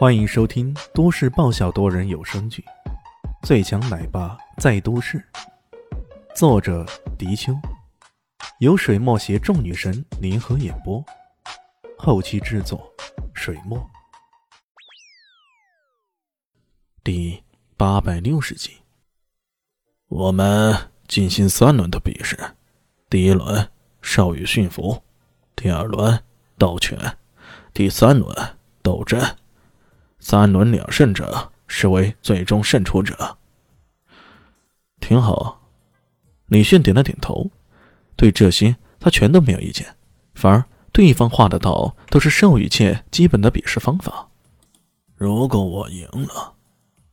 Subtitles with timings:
[0.00, 2.64] 欢迎收听都市爆笑多人有声剧
[3.46, 5.18] 《最强奶爸在都市》，
[6.34, 6.86] 作者：
[7.18, 7.52] 迪秋，
[8.60, 11.04] 由水墨携众女神联合演播，
[11.98, 12.90] 后期制作：
[13.34, 13.78] 水墨。
[17.04, 17.44] 第
[17.76, 18.78] 八百六十集，
[20.08, 20.74] 我们
[21.08, 22.38] 进行三轮的比试，
[23.10, 23.70] 第一轮
[24.00, 25.02] 少羽驯服，
[25.54, 26.18] 第二轮
[26.56, 27.18] 斗犬，
[27.74, 29.20] 第三轮斗阵。
[30.20, 33.38] 三轮两胜者视为最终胜出者。
[35.00, 35.62] 挺好，
[36.46, 37.50] 李炫点了点头，
[38.14, 39.96] 对这些他全都没有意见，
[40.34, 44.28] 反而对方画的道都是授予界基本的比试方法。
[45.16, 46.54] 如果我赢了，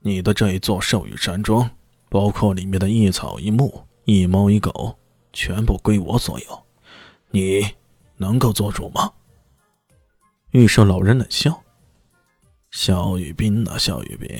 [0.00, 1.70] 你的这一座授予山庄，
[2.08, 4.96] 包括里面的一草一木、一猫一狗，
[5.32, 6.62] 全部归我所有，
[7.30, 7.66] 你
[8.16, 9.12] 能够做主吗？
[10.50, 11.61] 玉兽老人冷笑。
[12.72, 14.30] 肖雨斌呐，肖雨斌，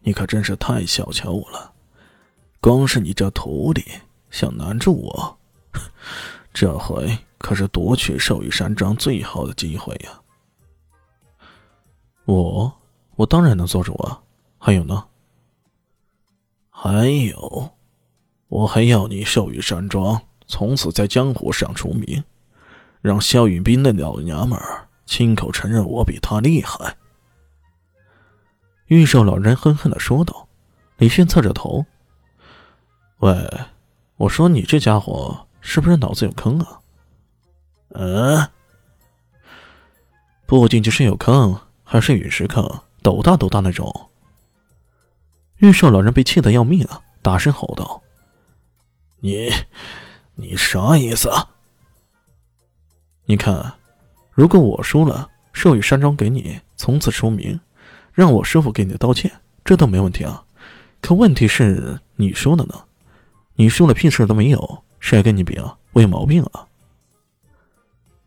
[0.00, 1.72] 你可真是太小瞧我了！
[2.60, 3.84] 光是你这徒弟
[4.30, 5.38] 想难住我，
[6.52, 10.20] 这回可是夺取兽羽山庄最好的机会呀！
[12.24, 12.80] 我，
[13.14, 14.20] 我当然能做主啊！
[14.58, 15.04] 还有呢？
[16.68, 17.70] 还有，
[18.48, 22.24] 我还要你兽羽山庄从此在江湖上出名，
[23.00, 26.96] 让肖雨斌那老娘们儿亲口承认我比他厉害。
[28.92, 30.46] 玉兽老人恨恨的说道
[30.98, 31.86] ：“李迅侧着头，
[33.20, 33.60] 喂，
[34.16, 36.78] 我说你这家伙是不是脑子有坑啊？
[37.94, 38.46] 嗯，
[40.44, 44.10] 不仅仅是有坑，还是陨石坑，斗大斗大那种。”
[45.56, 48.02] 玉兽老人被气得要命啊，大声吼道
[49.20, 49.50] ：“你，
[50.34, 51.30] 你啥意思？
[53.24, 53.72] 你看，
[54.32, 57.58] 如果我输了，授予山庄给你，从此出名。”
[58.12, 59.30] 让我师傅给你道歉，
[59.64, 60.44] 这都没问题啊。
[61.00, 62.84] 可问题是，你输了呢？
[63.54, 65.76] 你输了屁事都没有，谁跟你比啊？
[65.92, 66.66] 我有毛病啊！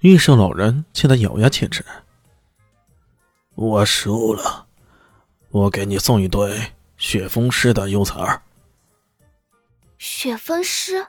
[0.00, 1.84] 玉兽老人气得咬牙切齿。
[3.54, 4.66] 我输了，
[5.50, 8.42] 我给你送一对雪峰狮的优才儿。
[9.98, 11.06] 雪峰狮。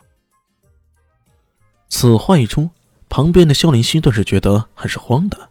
[1.89, 2.69] 此话一出，
[3.09, 5.49] 旁边的萧林希顿时觉得很是慌的。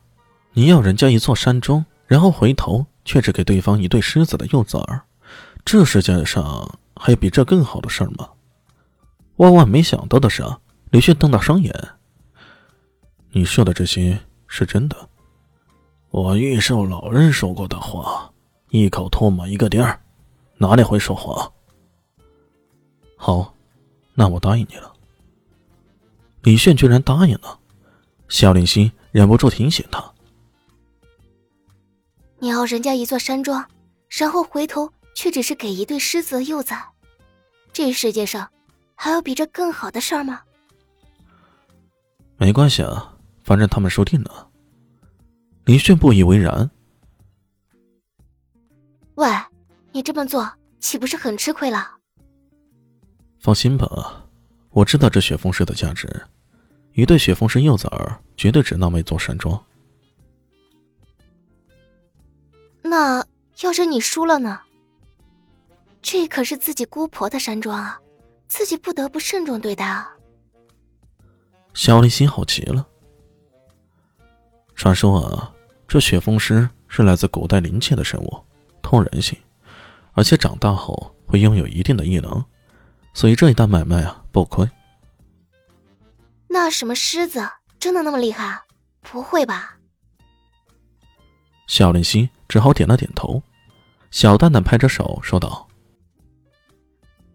[0.53, 2.87] 你要人家一座山庄，然后回头。
[3.09, 5.01] 却只给对方一对狮子的幼崽儿，
[5.65, 8.29] 这世界上还有比这更好的事儿吗？
[9.37, 10.45] 万万没想到的是，
[10.91, 11.73] 李迅瞪大双眼
[13.33, 15.09] ：“你说的这些是真的？”
[16.13, 18.31] 我预兽老人说过的话，
[18.69, 19.99] 一口唾沫一个钉儿，
[20.59, 21.51] 哪里会说谎？
[23.17, 23.55] 好，
[24.13, 24.93] 那我答应你了。
[26.43, 27.59] 李炫居然答应了，
[28.29, 30.05] 肖林心忍不住提醒他。
[32.41, 33.65] 你要人家一座山庄，
[34.09, 36.81] 然后回头却只是给一对狮子的幼崽，
[37.73, 38.49] 这世界上
[38.95, 40.41] 还有比这更好的事儿吗？
[42.37, 43.13] 没关系啊，
[43.43, 44.49] 反正他们说定了。
[45.65, 46.71] 林炫不以为然。
[49.17, 49.29] 喂，
[49.91, 51.97] 你这么做岂不是很吃亏了？
[53.41, 54.25] 放心吧，
[54.71, 56.09] 我知道这雪峰狮的价值，
[56.93, 59.61] 一对雪峰狮幼崽儿绝对值那么一座山庄。
[62.99, 63.25] 那
[63.61, 64.61] 要是你输了呢？
[66.03, 68.01] 这可是自己姑婆的山庄啊，
[68.49, 70.11] 自己不得不慎重对待啊。
[71.75, 72.85] 小李心好奇了。
[74.75, 75.55] 传说啊，
[75.87, 78.45] 这雪峰狮是来自古代灵界的生物，
[78.83, 79.39] 通人性，
[80.15, 82.45] 而且长大后会拥有一定的异能，
[83.15, 84.69] 所以这一单买卖啊不亏。
[86.49, 87.49] 那什么狮子
[87.79, 88.61] 真的那么厉害？
[89.03, 89.78] 不会吧？
[91.69, 93.43] 小林心只好点了点头，
[94.11, 95.69] 小蛋蛋拍着手说道：“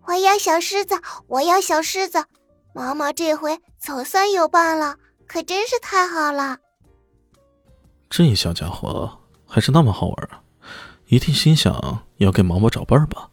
[0.07, 0.95] 我要小狮子，
[1.27, 2.25] 我要小狮子，
[2.73, 6.57] 毛毛这回总算有伴了，可真是太好了。”
[8.09, 10.41] 这小家伙还是那么好玩啊，
[11.05, 13.29] 一定心想要给毛毛找伴儿吧？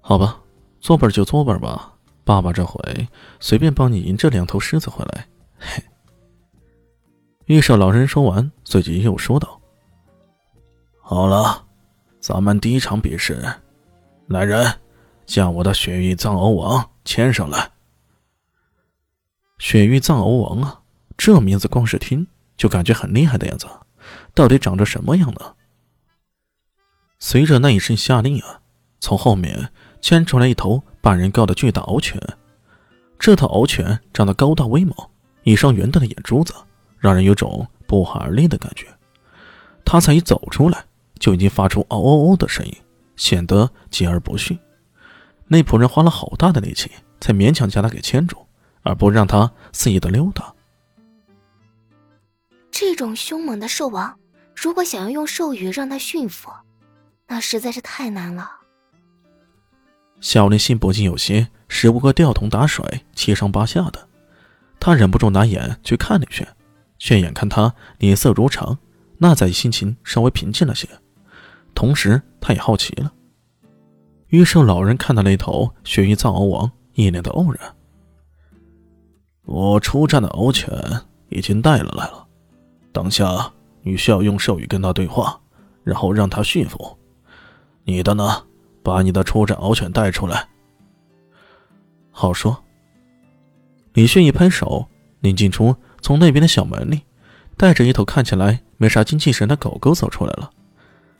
[0.00, 0.40] 好吧，
[0.80, 1.94] 作伴就作伴吧，
[2.24, 3.08] 爸爸这回
[3.40, 5.26] 随便帮你赢这两头狮子回来。
[5.58, 5.82] 嘿。
[7.46, 9.55] 玉少老人说完，随即又说道。
[11.08, 11.64] 好了，
[12.18, 13.40] 咱们第一场比试，
[14.26, 14.66] 来人，
[15.24, 17.70] 将我的雪域藏獒王牵上来。
[19.58, 20.80] 雪域藏獒王啊，
[21.16, 22.26] 这名字光是听
[22.56, 23.68] 就感觉很厉害的样子，
[24.34, 25.54] 到底长着什么样呢？
[27.20, 28.60] 随着那一声下令啊，
[28.98, 29.70] 从后面
[30.00, 32.20] 牵出来一头半人高的巨大獒犬。
[33.16, 34.92] 这头獒犬长得高大威猛，
[35.44, 36.52] 一双圆瞪的眼珠子，
[36.98, 38.88] 让人有种不寒而栗的感觉。
[39.84, 40.84] 他才一走出来。
[41.18, 42.74] 就已经发出嗷嗷嗷的声音，
[43.16, 44.58] 显得桀而不驯。
[45.48, 46.90] 那仆人花了好大的力气，
[47.20, 48.46] 才勉强将他给牵住，
[48.82, 50.52] 而不让他肆意的溜达。
[52.70, 54.18] 这种凶猛的兽王，
[54.54, 56.50] 如果想要用兽语让他驯服，
[57.26, 58.50] 那实在是太难了。
[60.20, 64.08] 小林心不禁有些时不过吊桶打水，七上八下的。
[64.78, 66.46] 他忍不住拿眼去看了一圈，
[66.98, 68.78] 却眼看他脸色如常，
[69.18, 70.88] 那才心情稍微平静了些。
[71.76, 73.12] 同时，他也好奇了。
[74.28, 77.76] 于是老人看到那头鳕鱼藏獒王，一脸的傲然。
[79.44, 80.72] 我出战的獒犬
[81.28, 82.26] 已经带了来了。
[82.92, 83.52] 当下
[83.82, 85.38] 你需要用兽语跟他对话，
[85.84, 86.98] 然后让他驯服。
[87.84, 88.42] 你的呢？
[88.82, 90.48] 把你的出战獒犬带出来。
[92.10, 92.56] 好说。
[93.92, 94.86] 李迅一拍手，
[95.20, 97.02] 林静初从那边的小门里
[97.56, 100.50] 带着一头看起来没啥精气神的狗狗走出来了。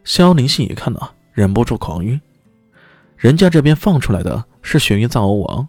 [0.06, 2.18] 萧林信一看啊，忍不住狂晕。
[3.16, 5.68] 人家这边放出来的是雪域藏獒王，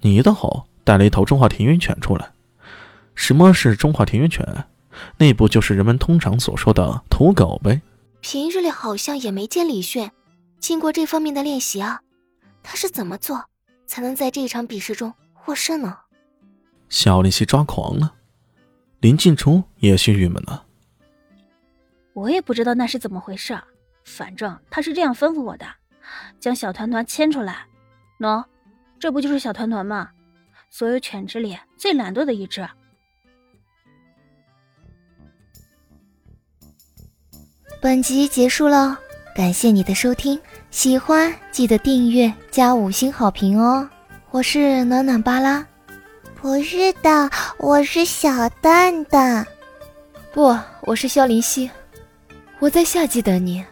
[0.00, 2.32] 你倒好，带了一头中华田园犬出来。
[3.14, 4.64] 什么是中华田园犬？
[5.18, 7.82] 那不就是人们通常所说的土狗呗？
[8.22, 10.10] 平日里好像也没见李炫
[10.58, 12.00] 经过这方面的练习啊，
[12.62, 13.44] 他是怎么做
[13.86, 15.94] 才能在这场比试中获胜呢？
[16.88, 18.14] 小林夕抓狂了，
[19.00, 20.64] 林静初也是郁闷了。
[22.14, 23.60] 我也不知道那是怎么回事，
[24.04, 25.66] 反正他是这样吩咐我的，
[26.38, 27.66] 将小团团牵出来。
[28.20, 28.44] 喏，
[28.98, 30.10] 这不就是小团团吗？
[30.70, 32.68] 所有犬只里最懒惰的一只。
[37.80, 38.98] 本集结束了，
[39.34, 40.40] 感谢你的收听，
[40.70, 43.88] 喜欢记得订阅加五星好评哦！
[44.30, 45.66] 我是暖暖巴拉，
[46.40, 49.46] 不是的，我是小蛋蛋，
[50.32, 51.70] 不，我是萧林希，
[52.58, 53.64] 我在夏季等你。